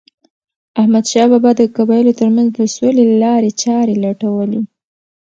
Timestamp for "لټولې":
4.03-4.61